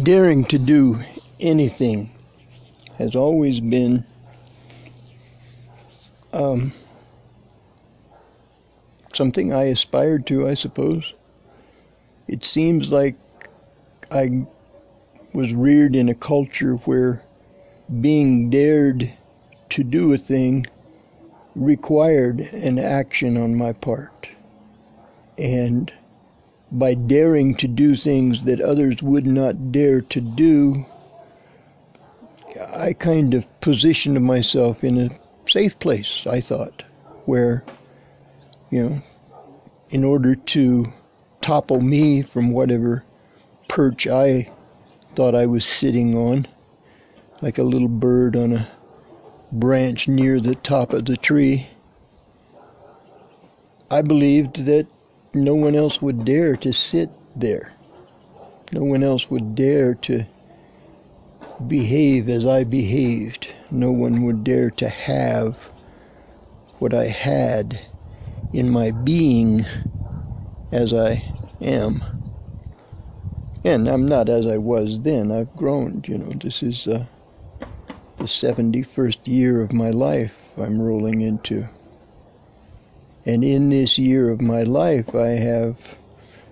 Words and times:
daring 0.00 0.44
to 0.46 0.58
do 0.58 1.00
anything 1.38 2.10
has 2.96 3.14
always 3.14 3.60
been 3.60 4.04
um, 6.32 6.72
something 9.14 9.52
I 9.52 9.64
aspired 9.64 10.26
to, 10.28 10.48
I 10.48 10.54
suppose. 10.54 11.12
It 12.26 12.44
seems 12.44 12.88
like 12.88 13.16
I 14.10 14.46
was 15.34 15.52
reared 15.52 15.94
in 15.94 16.08
a 16.08 16.14
culture 16.14 16.74
where 16.84 17.22
being 18.00 18.48
dared 18.48 19.12
to 19.70 19.84
do 19.84 20.12
a 20.12 20.18
thing 20.18 20.66
required 21.54 22.40
an 22.40 22.78
action 22.78 23.36
on 23.36 23.56
my 23.56 23.72
part. 23.72 24.28
And 25.36 25.92
by 26.72 26.94
daring 26.94 27.54
to 27.56 27.68
do 27.68 27.94
things 27.94 28.42
that 28.44 28.60
others 28.60 29.02
would 29.02 29.26
not 29.26 29.70
dare 29.70 30.00
to 30.00 30.20
do, 30.20 30.86
I 32.72 32.94
kind 32.94 33.34
of 33.34 33.46
positioned 33.60 34.20
myself 34.22 34.82
in 34.82 34.98
a 34.98 35.10
safe 35.48 35.78
place, 35.78 36.26
I 36.26 36.40
thought, 36.40 36.82
where, 37.26 37.62
you 38.70 38.82
know, 38.82 39.02
in 39.90 40.02
order 40.02 40.34
to 40.34 40.92
topple 41.42 41.80
me 41.80 42.22
from 42.22 42.52
whatever 42.52 43.04
perch 43.68 44.06
I 44.06 44.50
thought 45.14 45.34
I 45.34 45.44
was 45.44 45.64
sitting 45.66 46.16
on, 46.16 46.46
like 47.42 47.58
a 47.58 47.62
little 47.62 47.88
bird 47.88 48.34
on 48.34 48.52
a 48.52 48.70
branch 49.52 50.08
near 50.08 50.40
the 50.40 50.54
top 50.54 50.94
of 50.94 51.04
the 51.04 51.18
tree, 51.18 51.68
I 53.90 54.00
believed 54.00 54.64
that 54.64 54.86
no 55.34 55.54
one 55.54 55.74
else 55.74 56.02
would 56.02 56.24
dare 56.24 56.56
to 56.56 56.72
sit 56.72 57.10
there. 57.34 57.72
No 58.70 58.82
one 58.82 59.02
else 59.02 59.30
would 59.30 59.54
dare 59.54 59.94
to 59.94 60.26
behave 61.66 62.28
as 62.28 62.44
I 62.46 62.64
behaved. 62.64 63.48
No 63.70 63.92
one 63.92 64.24
would 64.24 64.44
dare 64.44 64.70
to 64.70 64.88
have 64.88 65.56
what 66.78 66.94
I 66.94 67.06
had 67.06 67.80
in 68.52 68.70
my 68.70 68.90
being 68.90 69.64
as 70.70 70.92
I 70.92 71.24
am. 71.60 72.02
And 73.64 73.88
I'm 73.88 74.06
not 74.06 74.28
as 74.28 74.46
I 74.46 74.56
was 74.56 75.00
then. 75.02 75.30
I've 75.30 75.54
grown, 75.56 76.02
you 76.06 76.18
know. 76.18 76.32
This 76.34 76.62
is 76.62 76.86
uh, 76.86 77.04
the 78.18 78.24
71st 78.24 79.18
year 79.24 79.62
of 79.62 79.72
my 79.72 79.90
life 79.90 80.32
I'm 80.56 80.80
rolling 80.80 81.20
into. 81.20 81.68
And 83.24 83.44
in 83.44 83.70
this 83.70 83.98
year 83.98 84.30
of 84.30 84.40
my 84.40 84.62
life, 84.62 85.14
I 85.14 85.28
have 85.28 85.76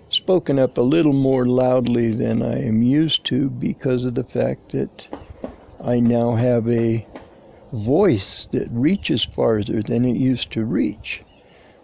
spoken 0.09 0.59
up 0.59 0.77
a 0.77 0.81
little 0.81 1.13
more 1.13 1.45
loudly 1.45 2.13
than 2.13 2.41
I 2.41 2.65
am 2.65 2.81
used 2.81 3.25
to 3.25 3.49
because 3.49 4.05
of 4.05 4.15
the 4.15 4.23
fact 4.23 4.71
that 4.71 5.07
I 5.83 5.99
now 5.99 6.35
have 6.35 6.67
a 6.69 7.05
voice 7.73 8.47
that 8.51 8.69
reaches 8.71 9.23
farther 9.23 9.81
than 9.81 10.05
it 10.05 10.15
used 10.15 10.51
to 10.51 10.63
reach. 10.63 11.21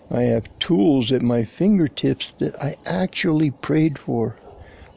I 0.09 0.23
have 0.23 0.59
tools 0.59 1.11
at 1.11 1.21
my 1.21 1.43
fingertips 1.43 2.33
that 2.39 2.61
I 2.61 2.77
actually 2.85 3.51
prayed 3.51 3.97
for. 3.97 4.37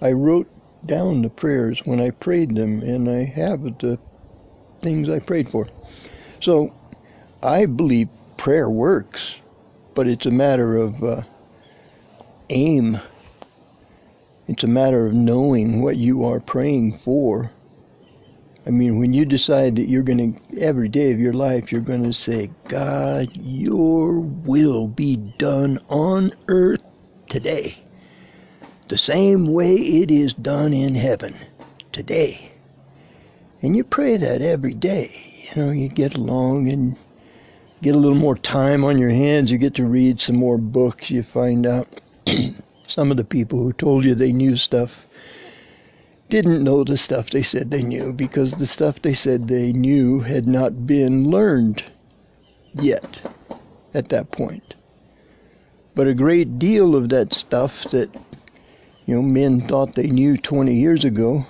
I 0.01 0.13
wrote 0.13 0.49
down 0.87 1.23
the 1.23 1.31
prayers 1.31 1.81
when 1.85 2.01
I 2.01 2.11
prayed 2.11 2.55
them, 2.55 2.81
and 2.83 3.09
I 3.09 3.25
have 3.25 3.63
the 3.79 3.99
things 4.81 5.09
I 5.09 5.19
prayed 5.19 5.51
for. 5.51 5.69
So 6.41 6.73
I 7.43 7.67
believe 7.67 8.09
prayer 8.37 8.71
works, 8.71 9.35
but 10.01 10.09
it's 10.09 10.25
a 10.25 10.31
matter 10.31 10.79
of 10.79 11.05
uh, 11.05 11.21
aim 12.49 12.99
it's 14.49 14.65
a 14.65 14.67
matter 14.67 15.07
of 15.07 15.13
knowing 15.13 15.83
what 15.83 15.99
you 15.99 16.25
are 16.25 16.41
praying 16.41 16.97
for. 16.97 17.53
I 18.67 18.71
mean, 18.71 18.99
when 18.99 19.13
you 19.13 19.27
decide 19.27 19.77
that 19.77 19.91
you're 19.91 20.03
going 20.03 20.41
to, 20.41 20.59
every 20.59 20.89
day 20.89 21.13
of 21.13 21.21
your 21.21 21.35
life, 21.35 21.71
you're 21.71 21.83
going 21.83 22.03
to 22.05 22.15
say, 22.15 22.51
God, 22.67 23.29
your 23.37 24.19
will 24.19 24.89
be 24.89 25.17
done 25.17 25.79
on 25.91 26.33
earth 26.49 26.83
today, 27.29 27.77
the 28.89 28.97
same 28.97 29.53
way 29.53 29.75
it 29.77 30.11
is 30.11 30.33
done 30.33 30.73
in 30.73 30.95
heaven 30.95 31.37
today. 31.93 32.53
And 33.61 33.77
you 33.77 33.85
pray 33.85 34.17
that 34.17 34.41
every 34.41 34.73
day. 34.75 35.45
You 35.55 35.63
know, 35.63 35.71
you 35.73 35.89
get 35.91 36.15
along 36.15 36.69
and 36.69 36.97
get 37.83 37.95
a 37.95 37.99
little 37.99 38.17
more 38.19 38.37
time 38.37 38.85
on 38.85 38.99
your 38.99 39.11
hands. 39.11 39.51
You 39.51 39.59
get 39.59 39.75
to 39.77 39.85
read 39.85 40.21
some 40.21 40.37
more 40.37 40.59
books. 40.59 41.11
You 41.11 41.23
find 41.23 41.67
out 41.67 42.01
Some 42.91 43.13
of 43.13 43.17
the 43.17 43.25
people 43.25 43.63
who 43.63 43.73
told 43.73 44.05
you 44.05 44.17
they 44.17 44.33
knew 44.33 44.57
stuff 44.57 44.91
didn't 46.29 46.65
know 46.65 46.83
the 46.83 46.97
stuff 46.97 47.31
they 47.31 47.41
said 47.41 47.71
they 47.71 47.83
knew 47.83 48.13
because 48.13 48.51
the 48.51 48.67
stuff 48.67 49.01
they 49.01 49.15
said 49.15 49.47
they 49.47 49.73
knew 49.73 50.23
had 50.23 50.45
not 50.45 50.89
been 50.89 51.31
learned 51.31 51.85
yet 52.75 53.21
at 53.95 54.09
that 54.09 54.33
point. 54.33 54.75
But 55.95 56.09
a 56.09 56.15
great 56.15 56.59
deal 56.59 56.97
of 56.97 57.11
that 57.11 57.33
stuff 57.33 57.85
that 57.93 58.13
you 59.07 59.15
know 59.15 59.23
men 59.23 59.69
thought 59.69 59.95
they 59.95 60.09
knew 60.09 60.37
20 60.37 60.75
years 60.75 61.05
ago, 61.05 61.47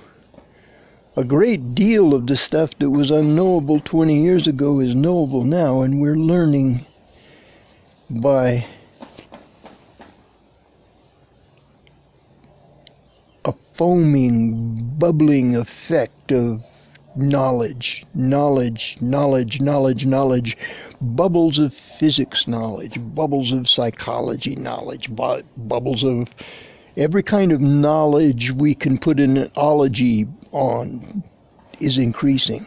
a 1.21 1.25
great 1.25 1.75
deal 1.75 2.15
of 2.15 2.27
the 2.29 2.35
stuff 2.35 2.71
that 2.79 2.89
was 2.89 3.11
unknowable 3.11 3.79
20 3.79 4.23
years 4.23 4.47
ago 4.47 4.81
is 4.81 4.95
knowable 4.95 5.45
now 5.45 5.83
and 5.83 6.01
we're 6.01 6.17
learning 6.17 6.87
by 8.09 8.67
a 13.45 13.53
foaming, 13.77 14.95
bubbling 14.99 15.55
effect 15.57 16.33
of 16.33 16.63
knowledge, 17.15 18.07
knowledge, 18.15 18.97
knowledge, 19.03 19.61
knowledge, 19.61 20.07
knowledge, 20.07 20.57
bubbles 21.03 21.59
of 21.59 21.75
physics 21.75 22.49
knowledge, 22.49 22.97
bubbles 22.99 23.53
of 23.53 23.69
psychology 23.69 24.57
knowledge, 24.57 25.11
bu- 25.11 25.43
bubbles 25.55 26.03
of 26.03 26.29
every 27.00 27.22
kind 27.22 27.50
of 27.50 27.62
knowledge 27.62 28.53
we 28.53 28.75
can 28.75 28.99
put 28.99 29.19
an 29.19 29.50
ology 29.56 30.28
on 30.53 31.25
is 31.81 31.97
increasing. 31.97 32.66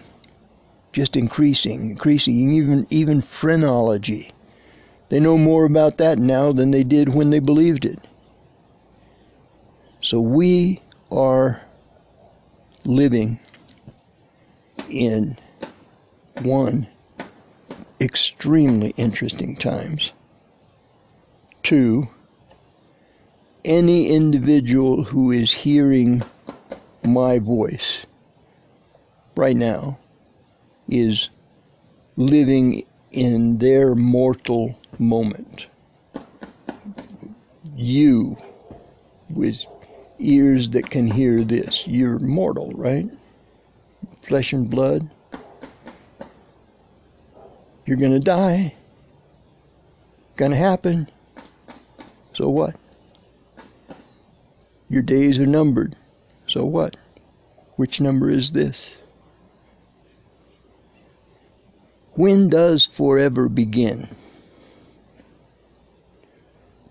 Just 0.91 1.15
increasing, 1.15 1.91
increasing, 1.91 2.51
even 2.51 2.87
even 2.89 3.21
phrenology. 3.21 4.31
They 5.09 5.19
know 5.19 5.37
more 5.37 5.65
about 5.65 5.97
that 5.99 6.17
now 6.17 6.51
than 6.51 6.71
they 6.71 6.83
did 6.83 7.13
when 7.13 7.29
they 7.29 7.39
believed 7.39 7.85
it. 7.85 7.99
So 10.01 10.19
we 10.19 10.81
are 11.11 11.61
living 12.83 13.39
in 14.89 15.37
one 16.41 16.87
extremely 18.01 18.93
interesting 18.97 19.55
times. 19.55 20.11
Two, 21.61 22.09
any 23.65 24.09
individual 24.09 25.03
who 25.03 25.31
is 25.31 25.51
hearing 25.51 26.23
my 27.03 27.39
voice 27.39 28.05
right 29.35 29.55
now 29.55 29.99
is 30.87 31.29
living 32.15 32.83
in 33.11 33.57
their 33.57 33.95
mortal 33.95 34.79
moment. 34.99 35.67
You, 37.75 38.37
with 39.29 39.65
ears 40.19 40.69
that 40.71 40.89
can 40.89 41.07
hear 41.07 41.43
this. 41.43 41.83
You're 41.85 42.19
mortal, 42.19 42.71
right? 42.73 43.07
Flesh 44.27 44.53
and 44.53 44.69
blood. 44.69 45.09
You're 47.85 47.97
going 47.97 48.13
to 48.13 48.19
die. 48.19 48.75
Going 50.37 50.51
to 50.51 50.57
happen. 50.57 51.09
So 52.33 52.49
what? 52.49 52.75
Your 54.93 55.01
days 55.01 55.39
are 55.39 55.47
numbered. 55.47 55.95
So 56.47 56.65
what? 56.65 56.97
Which 57.77 57.99
number 57.99 58.29
is 58.29 58.51
this? 58.51 58.93
When 62.11 62.47
does 62.47 62.85
forever 62.85 63.49
begin? 63.49 64.15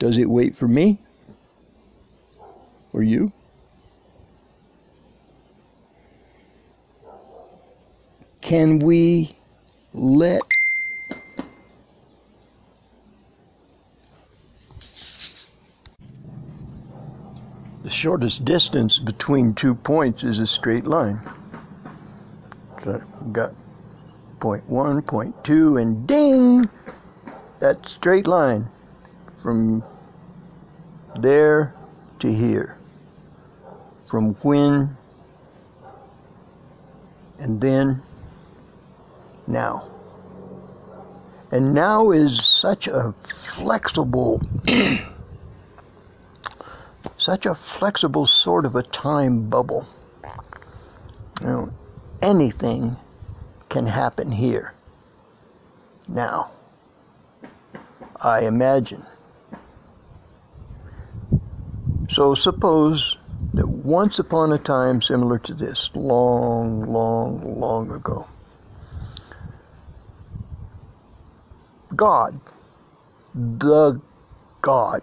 Does 0.00 0.18
it 0.18 0.28
wait 0.28 0.56
for 0.56 0.66
me? 0.66 1.00
Or 2.92 3.04
you? 3.04 3.32
Can 8.40 8.80
we 8.80 9.36
let 9.92 10.42
the 17.82 17.90
shortest 17.90 18.44
distance 18.44 18.98
between 18.98 19.54
two 19.54 19.74
points 19.74 20.22
is 20.22 20.38
a 20.38 20.46
straight 20.46 20.86
line. 20.86 21.20
So 22.84 22.94
I've 22.94 23.32
got 23.32 23.54
point 24.40 24.68
one, 24.68 25.02
point 25.02 25.44
two, 25.44 25.76
and 25.76 26.06
ding! 26.06 26.68
That 27.60 27.88
straight 27.88 28.26
line 28.26 28.68
from 29.40 29.84
there 31.20 31.74
to 32.20 32.32
here 32.32 32.78
from 34.12 34.34
when 34.42 34.94
and 37.38 37.60
then 37.60 38.02
now. 39.46 39.88
And 41.50 41.74
now 41.74 42.10
is 42.10 42.44
such 42.44 42.86
a 42.86 43.14
flexible, 43.22 44.42
such 47.22 47.46
a 47.46 47.54
flexible 47.54 48.26
sort 48.26 48.64
of 48.64 48.74
a 48.74 48.82
time 48.82 49.48
bubble. 49.48 49.86
You 51.40 51.46
know, 51.46 51.72
anything 52.20 52.96
can 53.68 53.86
happen 53.86 54.32
here. 54.32 54.74
Now, 56.08 56.50
I 58.20 58.40
imagine. 58.40 59.06
So 62.10 62.34
suppose 62.34 63.16
that 63.54 63.68
once 63.68 64.18
upon 64.18 64.52
a 64.52 64.58
time 64.58 65.00
similar 65.00 65.38
to 65.38 65.54
this, 65.54 65.90
long, 65.94 66.80
long, 66.80 67.60
long 67.60 67.90
ago, 67.92 68.26
God, 71.94 72.40
the 73.34 74.00
God, 74.60 75.02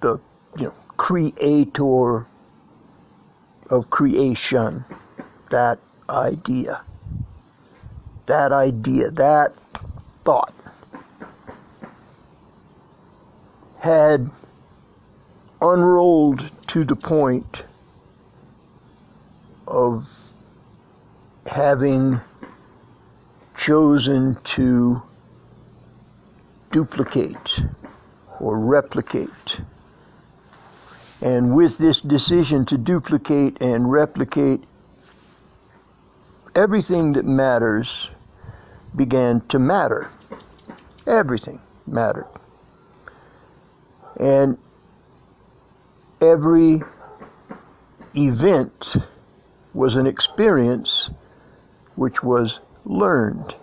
the 0.00 0.18
you 0.56 0.66
know, 0.66 0.74
creator 0.96 2.26
of 3.70 3.90
creation, 3.90 4.84
that 5.50 5.78
idea, 6.08 6.82
that 8.26 8.52
idea, 8.52 9.10
that 9.10 9.52
thought 10.24 10.54
had 13.80 14.30
unrolled 15.60 16.50
to 16.66 16.84
the 16.84 16.96
point 16.96 17.64
of 19.68 20.08
having 21.46 22.20
chosen 23.56 24.36
to 24.42 25.00
duplicate 26.72 27.60
or 28.40 28.58
replicate. 28.58 29.60
And 31.20 31.54
with 31.54 31.78
this 31.78 32.00
decision 32.00 32.64
to 32.66 32.76
duplicate 32.76 33.60
and 33.60 33.90
replicate, 33.90 34.64
everything 36.54 37.12
that 37.14 37.24
matters 37.24 38.10
began 38.94 39.40
to 39.48 39.58
matter. 39.58 40.10
Everything 41.06 41.60
mattered. 41.86 42.26
And 44.18 44.58
every 46.20 46.82
event 48.14 48.96
was 49.74 49.96
an 49.96 50.06
experience 50.06 51.10
which 51.94 52.22
was 52.22 52.60
learned. 52.84 53.54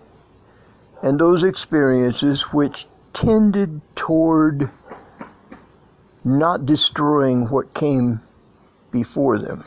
And 1.02 1.20
those 1.20 1.44
experiences 1.44 2.54
which 2.54 2.88
tended 3.14 3.82
toward 3.96 4.70
not 6.24 6.66
destroying 6.66 7.50
what 7.50 7.74
came 7.74 8.22
before 8.92 9.38
them. 9.40 9.64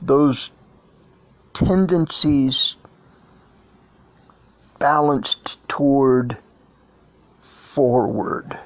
Those 0.00 0.50
tendencies 1.54 2.76
balanced 4.78 5.58
toward 5.68 6.38
forward. 7.40 8.58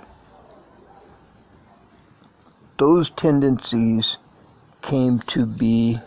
Those 2.79 3.11
tendencies 3.11 4.17
came 4.83 5.21
to 5.21 5.47
be 5.47 6.01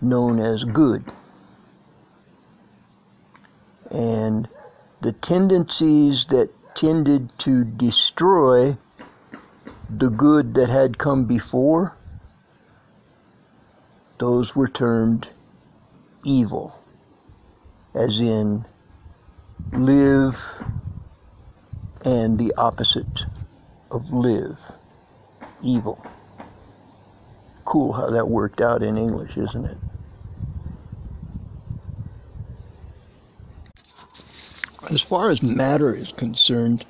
known 0.00 0.38
as 0.38 0.64
good. 0.64 1.04
And 3.90 4.48
the 5.00 5.12
tendencies 5.12 6.26
that 6.28 6.50
tended 6.76 7.30
to 7.38 7.64
destroy 7.64 8.76
the 9.88 10.10
good 10.10 10.54
that 10.54 10.68
had 10.68 10.98
come 10.98 11.24
before, 11.24 11.96
those 14.18 14.54
were 14.54 14.68
termed 14.68 15.28
evil, 16.24 16.74
as 17.94 18.20
in 18.20 18.66
live 19.72 20.36
and 22.04 22.38
the 22.38 22.52
opposite 22.56 23.24
of 23.90 24.10
live, 24.10 24.58
evil. 25.62 26.04
Cool 27.64 27.94
how 27.94 28.10
that 28.10 28.28
worked 28.28 28.60
out 28.60 28.82
in 28.82 28.98
English, 28.98 29.36
isn't 29.36 29.64
it? 29.64 29.78
As 34.90 35.02
far 35.02 35.30
as 35.30 35.42
matter 35.42 35.92
is 35.94 36.12
concerned, 36.12 36.84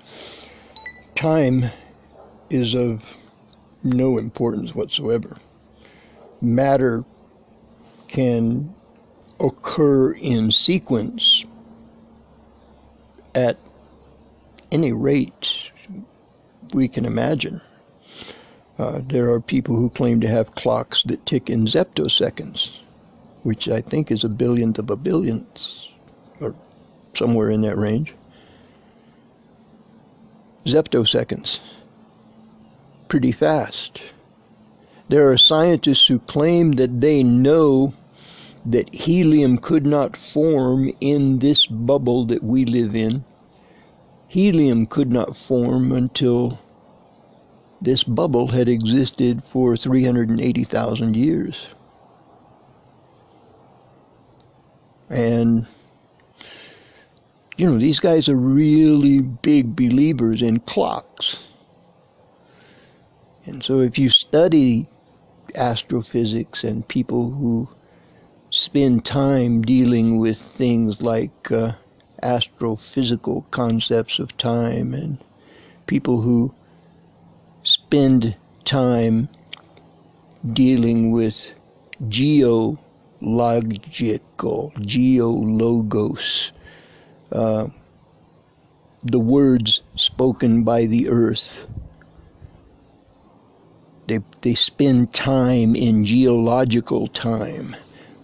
time 1.14 1.70
is 2.50 2.74
of 2.74 3.02
no 3.82 4.18
importance 4.18 4.74
whatsoever. 4.74 5.38
Matter 6.42 7.04
can 8.08 8.74
occur 9.40 10.12
in 10.12 10.52
sequence 10.52 11.44
at 13.34 13.58
any 14.70 14.92
rate 14.92 15.48
we 16.74 16.88
can 16.88 17.06
imagine. 17.06 17.62
Uh, 18.78 19.00
there 19.08 19.30
are 19.30 19.40
people 19.40 19.74
who 19.74 19.88
claim 19.88 20.20
to 20.20 20.28
have 20.28 20.54
clocks 20.54 21.02
that 21.04 21.24
tick 21.24 21.48
in 21.48 21.64
zeptoseconds, 21.64 22.68
which 23.42 23.68
I 23.68 23.80
think 23.80 24.10
is 24.10 24.22
a 24.22 24.28
billionth 24.28 24.78
of 24.78 24.90
a 24.90 24.96
billionth, 24.96 25.85
somewhere 27.16 27.50
in 27.50 27.62
that 27.62 27.78
range. 27.78 28.14
Zeptoseconds. 30.66 31.60
Pretty 33.08 33.32
fast. 33.32 34.00
There 35.08 35.30
are 35.30 35.38
scientists 35.38 36.08
who 36.08 36.18
claim 36.18 36.72
that 36.72 37.00
they 37.00 37.22
know 37.22 37.94
that 38.64 38.92
helium 38.92 39.58
could 39.58 39.86
not 39.86 40.16
form 40.16 40.92
in 41.00 41.38
this 41.38 41.66
bubble 41.66 42.26
that 42.26 42.42
we 42.42 42.64
live 42.64 42.96
in. 42.96 43.24
Helium 44.26 44.86
could 44.86 45.10
not 45.10 45.36
form 45.36 45.92
until 45.92 46.58
this 47.80 48.02
bubble 48.02 48.48
had 48.48 48.68
existed 48.68 49.44
for 49.52 49.76
380,000 49.76 51.14
years. 51.14 51.66
And 55.08 55.68
you 57.56 57.66
know, 57.66 57.78
these 57.78 58.00
guys 58.00 58.28
are 58.28 58.36
really 58.36 59.20
big 59.20 59.74
believers 59.74 60.42
in 60.42 60.60
clocks. 60.60 61.38
And 63.46 63.64
so 63.64 63.80
if 63.80 63.96
you 63.96 64.10
study 64.10 64.88
astrophysics 65.54 66.64
and 66.64 66.86
people 66.86 67.30
who 67.30 67.68
spend 68.50 69.04
time 69.06 69.62
dealing 69.62 70.18
with 70.18 70.38
things 70.38 71.00
like 71.00 71.50
uh, 71.50 71.72
astrophysical 72.22 73.50
concepts 73.50 74.18
of 74.18 74.36
time 74.36 74.92
and 74.92 75.18
people 75.86 76.20
who 76.20 76.52
spend 77.62 78.36
time 78.64 79.28
dealing 80.52 81.10
with 81.10 81.46
geological, 82.08 82.82
geologos, 84.80 86.52
uh, 87.32 87.68
the 89.02 89.18
words 89.18 89.82
spoken 89.94 90.62
by 90.62 90.86
the 90.86 91.08
earth. 91.08 91.66
They, 94.08 94.20
they 94.42 94.54
spend 94.54 95.12
time 95.12 95.74
in 95.74 96.04
geological 96.04 97.08
time. 97.08 97.76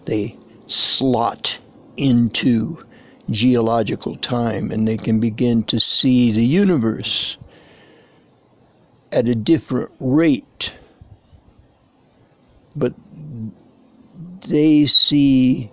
They 0.05 0.37
slot 0.67 1.57
into 1.97 2.85
geological 3.29 4.17
time 4.17 4.71
and 4.71 4.87
they 4.87 4.97
can 4.97 5.19
begin 5.19 5.63
to 5.63 5.79
see 5.79 6.31
the 6.31 6.45
universe 6.45 7.37
at 9.11 9.27
a 9.27 9.35
different 9.35 9.91
rate. 9.99 10.73
But 12.75 12.93
they 14.47 14.85
see 14.87 15.71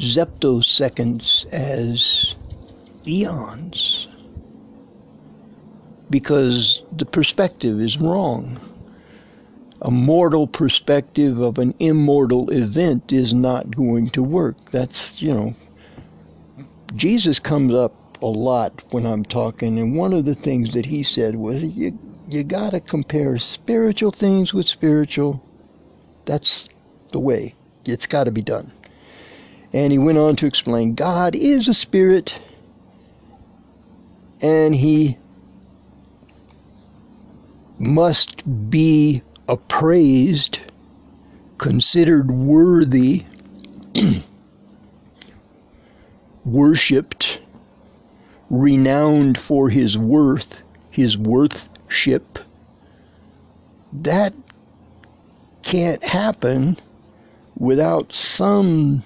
zeptoseconds 0.00 1.46
as 1.52 2.34
eons 3.06 4.08
because 6.10 6.82
the 6.92 7.06
perspective 7.06 7.80
is 7.80 7.98
wrong. 7.98 8.60
A 9.82 9.90
mortal 9.90 10.46
perspective 10.46 11.38
of 11.38 11.58
an 11.58 11.74
immortal 11.78 12.50
event 12.50 13.12
is 13.12 13.34
not 13.34 13.76
going 13.76 14.10
to 14.10 14.22
work. 14.22 14.56
That's, 14.72 15.20
you 15.20 15.32
know, 15.34 15.54
Jesus 16.94 17.38
comes 17.38 17.74
up 17.74 17.94
a 18.22 18.26
lot 18.26 18.82
when 18.90 19.04
I'm 19.06 19.24
talking, 19.24 19.78
and 19.78 19.96
one 19.96 20.12
of 20.12 20.24
the 20.24 20.34
things 20.34 20.72
that 20.74 20.86
he 20.86 21.02
said 21.02 21.36
was, 21.36 21.62
you, 21.62 21.98
you 22.28 22.44
got 22.44 22.70
to 22.70 22.80
compare 22.80 23.38
spiritual 23.38 24.12
things 24.12 24.54
with 24.54 24.68
spiritual. 24.68 25.42
That's 26.24 26.68
the 27.12 27.20
way. 27.20 27.54
it's 27.84 28.06
got 28.06 28.24
to 28.24 28.32
be 28.32 28.42
done. 28.42 28.72
And 29.76 29.92
he 29.92 29.98
went 29.98 30.16
on 30.16 30.36
to 30.36 30.46
explain 30.46 30.94
God 30.94 31.34
is 31.34 31.68
a 31.68 31.74
spirit, 31.74 32.38
and 34.40 34.74
he 34.74 35.18
must 37.78 38.70
be 38.70 39.20
appraised, 39.46 40.60
considered 41.58 42.30
worthy, 42.30 43.26
worshipped, 46.46 47.40
renowned 48.48 49.36
for 49.36 49.68
his 49.68 49.98
worth, 49.98 50.62
his 50.88 51.18
worthship. 51.18 52.38
That 53.92 54.32
can't 55.62 56.02
happen 56.02 56.78
without 57.58 58.14
some 58.14 59.04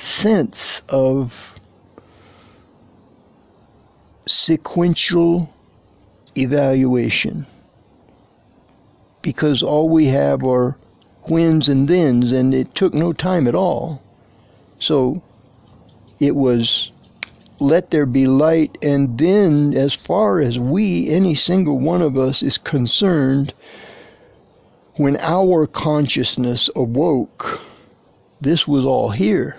sense 0.00 0.82
of 0.88 1.58
sequential 4.26 5.52
evaluation 6.36 7.46
because 9.22 9.62
all 9.62 9.88
we 9.88 10.06
have 10.06 10.42
are 10.44 10.76
whens 11.24 11.68
and 11.68 11.88
thens, 11.88 12.32
and 12.32 12.54
it 12.54 12.74
took 12.74 12.94
no 12.94 13.12
time 13.12 13.46
at 13.46 13.54
all. 13.54 14.02
So 14.78 15.22
it 16.20 16.34
was 16.34 16.92
let 17.60 17.90
there 17.90 18.06
be 18.06 18.26
light, 18.26 18.78
and 18.80 19.18
then, 19.18 19.74
as 19.74 19.94
far 19.94 20.40
as 20.40 20.58
we, 20.58 21.10
any 21.10 21.34
single 21.34 21.78
one 21.78 22.00
of 22.00 22.16
us, 22.16 22.42
is 22.42 22.56
concerned, 22.56 23.52
when 24.94 25.18
our 25.18 25.66
consciousness 25.66 26.70
awoke, 26.74 27.60
this 28.40 28.66
was 28.66 28.84
all 28.84 29.10
here. 29.10 29.58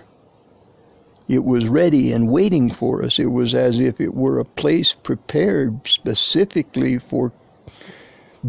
It 1.32 1.46
was 1.46 1.70
ready 1.70 2.12
and 2.12 2.30
waiting 2.30 2.70
for 2.70 3.02
us. 3.02 3.18
It 3.18 3.32
was 3.32 3.54
as 3.54 3.80
if 3.80 4.02
it 4.02 4.14
were 4.14 4.38
a 4.38 4.44
place 4.44 4.94
prepared 5.02 5.88
specifically 5.88 7.00
for 7.00 7.32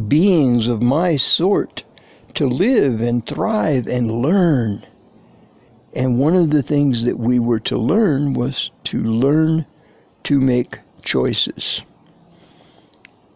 beings 0.08 0.66
of 0.66 0.82
my 0.82 1.16
sort 1.16 1.84
to 2.34 2.48
live 2.48 3.00
and 3.00 3.24
thrive 3.24 3.86
and 3.86 4.10
learn. 4.10 4.84
And 5.94 6.18
one 6.18 6.34
of 6.34 6.50
the 6.50 6.64
things 6.64 7.04
that 7.04 7.20
we 7.20 7.38
were 7.38 7.60
to 7.60 7.78
learn 7.78 8.34
was 8.34 8.72
to 8.84 9.00
learn 9.00 9.64
to 10.24 10.40
make 10.40 10.80
choices. 11.04 11.82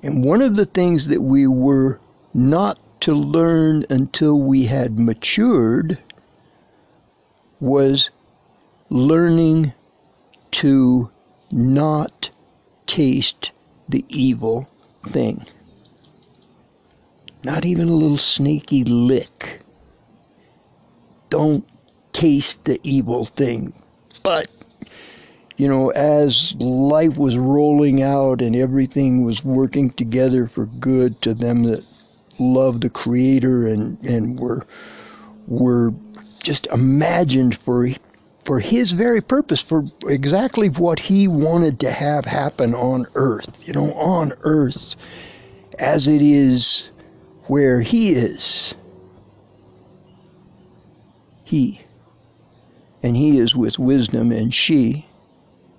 And 0.03 0.25
one 0.25 0.43
of 0.43 0.57
the 0.57 0.67
things 0.67 1.07
that 1.07 1.23
we 1.23 1.47
were 1.47 2.01
not 2.35 2.81
to 3.03 3.15
learn 3.15 3.85
until 3.91 4.41
we 4.41 4.65
had 4.65 4.99
matured 4.99 6.01
was 7.61 8.11
learning 8.89 9.73
to 10.53 11.11
not 11.51 12.31
taste 12.87 13.51
the 13.89 14.05
evil 14.09 14.69
thing. 15.09 15.47
Not 17.43 17.65
even 17.65 17.89
a 17.89 17.95
little 17.95 18.19
snaky 18.19 18.85
lick. 18.85 19.61
Don't 21.31 21.67
taste 22.13 22.65
the 22.65 22.81
evil 22.83 23.27
thing. 23.27 23.73
But, 24.23 24.49
you 25.57 25.69
know, 25.69 25.91
as 25.91 26.55
life 26.59 27.17
was 27.17 27.37
rolling 27.37 28.03
out 28.03 28.41
and 28.41 28.57
everything 28.57 29.25
was 29.25 29.45
working 29.45 29.91
together 29.91 30.49
for 30.49 30.67
good 30.67 31.21
to 31.23 31.35
them 31.35 31.65
that 31.65 31.85
love 32.39 32.81
the 32.81 32.91
Creator 32.91 33.69
and, 33.69 34.03
and 34.05 34.39
were, 34.41 34.67
were 35.47 35.93
just 36.43 36.67
imagined 36.67 37.59
for 37.59 37.87
for 38.47 38.61
his 38.61 38.93
very 38.93 39.21
purpose, 39.21 39.61
for 39.61 39.85
exactly 40.07 40.69
what 40.69 41.01
he 41.01 41.27
wanted 41.27 41.81
to 41.81 41.91
have 41.91 42.25
happen 42.25 42.75
on 42.75 43.05
earth. 43.17 43.67
You 43.67 43.73
know, 43.73 43.93
on 43.95 44.33
earth, 44.43 44.95
as 45.81 46.07
it 46.07 46.23
is 46.23 46.89
where 47.49 47.81
he 47.81 48.13
is. 48.13 48.75
He. 51.43 51.81
And 53.03 53.17
he 53.17 53.39
is 53.39 53.55
with 53.55 53.79
wisdom, 53.81 54.31
and 54.31 54.55
she 54.55 55.07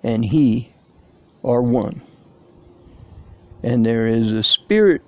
and 0.04 0.26
he 0.26 0.72
are 1.44 1.62
one. 1.62 2.02
And 3.64 3.86
there 3.86 4.08
is 4.08 4.32
a 4.32 4.44
spirit 4.44 5.02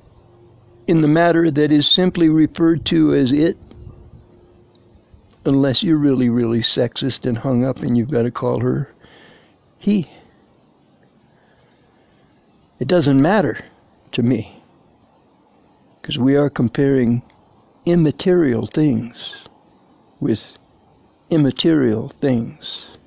in 0.88 1.02
the 1.02 1.08
matter 1.08 1.52
that 1.52 1.72
is 1.72 1.88
simply 1.88 2.30
referred 2.30 2.86
to 2.88 3.14
as 3.14 3.32
it, 3.32 3.58
unless 5.46 5.84
you're 5.84 5.98
really, 5.98 6.30
really 6.30 6.60
sexist 6.60 7.26
and 7.26 7.40
hung 7.40 7.66
up 7.66 7.78
and 7.78 7.98
you've 7.98 8.12
got 8.12 8.24
to 8.24 8.32
call 8.32 8.60
her 8.60 8.94
he. 9.78 10.10
It 12.80 12.88
doesn't 12.88 13.22
matter 13.22 13.66
to 14.12 14.24
me 14.24 14.62
because 16.02 16.18
we 16.18 16.36
are 16.36 16.50
comparing 16.50 17.24
immaterial 17.86 18.68
things 18.68 19.36
with 20.20 20.58
immaterial 21.30 22.12
things. 22.22 22.98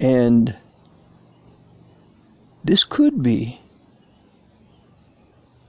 And 0.00 0.56
this 2.64 2.84
could 2.84 3.22
be 3.22 3.60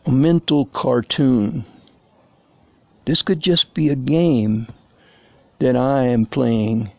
a 0.06 0.12
mental 0.12 0.66
cartoon. 0.68 1.66
This 3.06 3.22
could 3.22 3.40
just 3.40 3.74
be 3.74 3.90
a 3.90 3.96
game 3.96 4.68
that 5.60 5.76
I 5.76 6.06
am 6.06 6.26
playing 6.26 6.92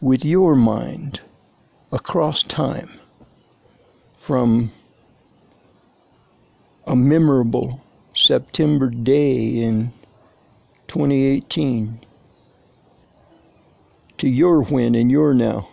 with 0.00 0.24
your 0.24 0.54
mind 0.54 1.20
across 1.90 2.42
time 2.42 3.00
from 4.18 4.72
a 6.86 6.94
memorable 6.94 7.82
September 8.14 8.88
day 8.88 9.62
in 9.62 9.92
2018 10.88 12.00
to 14.18 14.28
your 14.28 14.62
when 14.62 14.94
and 14.94 15.10
your 15.10 15.34
now, 15.34 15.68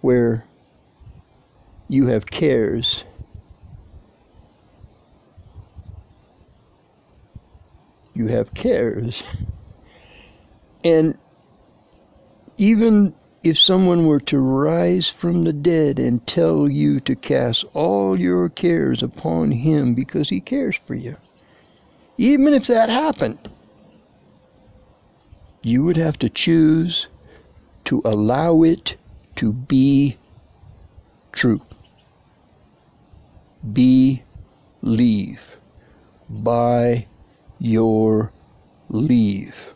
where 0.00 0.44
you 1.88 2.06
have 2.06 2.26
cares. 2.26 3.04
You 8.12 8.28
have 8.28 8.54
cares. 8.54 9.22
And 10.84 11.16
even 12.58 13.14
if 13.42 13.58
someone 13.58 14.06
were 14.06 14.20
to 14.20 14.38
rise 14.38 15.08
from 15.08 15.44
the 15.44 15.52
dead 15.52 15.98
and 15.98 16.26
tell 16.26 16.68
you 16.68 17.00
to 17.00 17.16
cast 17.16 17.64
all 17.72 18.20
your 18.20 18.48
cares 18.50 19.02
upon 19.02 19.50
him 19.50 19.94
because 19.94 20.28
he 20.28 20.40
cares 20.40 20.76
for 20.86 20.94
you, 20.94 21.16
even 22.16 22.54
if 22.54 22.66
that 22.66 22.90
happened, 22.90 23.50
you 25.62 25.82
would 25.84 25.96
have 25.96 26.18
to 26.18 26.28
choose 26.28 27.08
to 27.86 28.00
allow 28.04 28.62
it 28.62 28.96
to 29.36 29.52
be 29.52 30.16
true. 31.32 31.60
Believe 33.72 35.40
by 36.28 37.06
your 37.58 38.32
leave. 38.88 39.73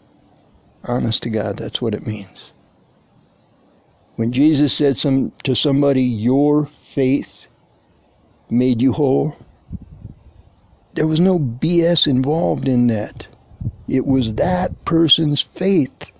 Honest 0.84 1.22
to 1.24 1.30
God, 1.30 1.58
that's 1.58 1.82
what 1.82 1.94
it 1.94 2.06
means. 2.06 2.52
When 4.16 4.32
Jesus 4.32 4.72
said 4.72 4.98
some, 4.98 5.32
to 5.44 5.54
somebody, 5.54 6.02
Your 6.02 6.66
faith 6.66 7.46
made 8.50 8.80
you 8.80 8.92
whole, 8.92 9.36
there 10.94 11.06
was 11.06 11.20
no 11.20 11.38
BS 11.38 12.06
involved 12.06 12.66
in 12.66 12.88
that. 12.88 13.28
It 13.86 14.06
was 14.06 14.34
that 14.34 14.84
person's 14.84 15.42
faith 15.42 16.10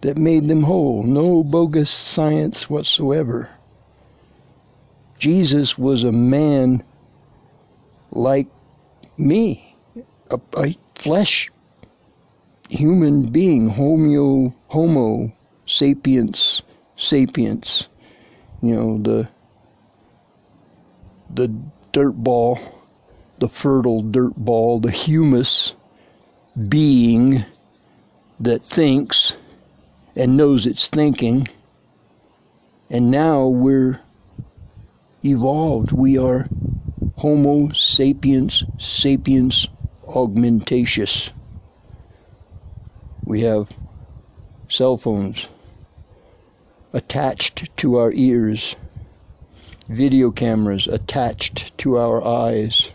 that 0.00 0.16
made 0.16 0.48
them 0.48 0.64
whole, 0.64 1.02
no 1.02 1.42
bogus 1.42 1.90
science 1.90 2.68
whatsoever. 2.68 3.50
Jesus 5.18 5.76
was 5.76 6.04
a 6.04 6.12
man 6.12 6.84
like 8.10 8.48
me, 9.16 9.76
a, 10.30 10.40
a 10.56 10.76
flesh 10.94 11.50
human 12.68 13.30
being, 13.30 13.70
homo, 13.70 14.54
homo 14.68 15.32
sapiens 15.66 16.62
sapiens, 16.96 17.88
you 18.62 18.74
know, 18.74 18.98
the 18.98 19.28
the 21.32 21.54
dirt 21.92 22.12
ball, 22.12 22.58
the 23.38 23.48
fertile 23.48 24.02
dirt 24.02 24.34
ball, 24.36 24.80
the 24.80 24.90
humus 24.90 25.74
being 26.68 27.44
that 28.40 28.64
thinks 28.64 29.36
and 30.16 30.36
knows 30.36 30.66
it's 30.66 30.88
thinking. 30.88 31.48
And 32.90 33.10
now 33.10 33.46
we're 33.46 34.00
evolved. 35.24 35.92
We 35.92 36.18
are 36.18 36.48
Homo 37.18 37.72
sapiens 37.72 38.64
sapiens 38.78 39.66
augmentatious. 40.06 41.30
We 43.28 43.42
have 43.42 43.68
cell 44.70 44.96
phones 44.96 45.48
attached 46.94 47.68
to 47.76 47.96
our 47.96 48.10
ears, 48.14 48.74
video 49.86 50.30
cameras 50.30 50.86
attached 50.86 51.76
to 51.76 51.98
our 51.98 52.26
eyes, 52.26 52.88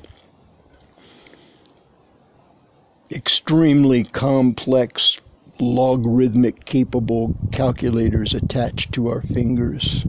extremely 3.12 4.04
complex 4.06 5.18
logarithmic 5.60 6.66
capable 6.66 7.36
calculators 7.52 8.34
attached 8.34 8.92
to 8.94 9.10
our 9.10 9.22
fingers. 9.22 10.04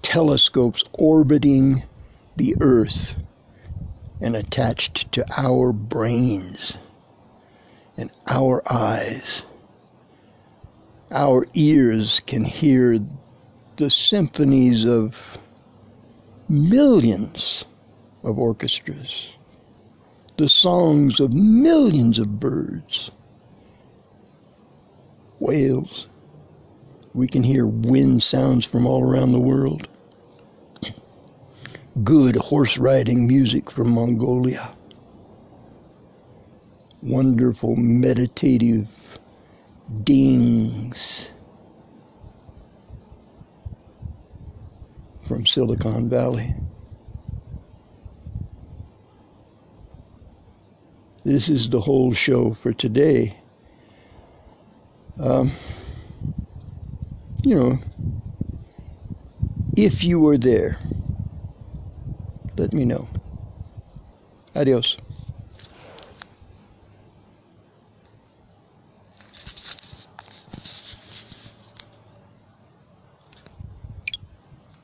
Telescopes 0.00 0.82
orbiting 0.94 1.82
the 2.34 2.56
earth 2.62 3.16
and 4.24 4.34
attached 4.34 5.12
to 5.12 5.22
our 5.36 5.70
brains 5.70 6.78
and 7.94 8.10
our 8.26 8.62
eyes. 8.72 9.42
Our 11.10 11.46
ears 11.52 12.22
can 12.26 12.46
hear 12.46 12.98
the 13.76 13.90
symphonies 13.90 14.82
of 14.86 15.14
millions 16.48 17.66
of 18.22 18.38
orchestras, 18.38 19.28
the 20.38 20.48
songs 20.48 21.20
of 21.20 21.34
millions 21.34 22.18
of 22.18 22.40
birds, 22.40 23.10
whales. 25.38 26.06
We 27.12 27.28
can 27.28 27.42
hear 27.42 27.66
wind 27.66 28.22
sounds 28.22 28.64
from 28.64 28.86
all 28.86 29.02
around 29.04 29.32
the 29.32 29.38
world. 29.38 29.86
Good 32.02 32.34
horse 32.34 32.76
riding 32.76 33.28
music 33.28 33.70
from 33.70 33.90
Mongolia. 33.90 34.74
Wonderful 37.00 37.76
meditative 37.76 38.88
dings 40.02 41.28
from 45.22 45.46
Silicon 45.46 46.08
Valley. 46.08 46.56
This 51.24 51.48
is 51.48 51.68
the 51.68 51.80
whole 51.80 52.12
show 52.12 52.54
for 52.54 52.72
today. 52.72 53.38
Um, 55.20 55.52
you 57.44 57.54
know, 57.54 57.78
if 59.76 60.02
you 60.02 60.18
were 60.18 60.36
there, 60.36 60.76
let 62.64 62.72
me 62.72 62.86
know. 62.86 63.10
Adios. 64.54 64.96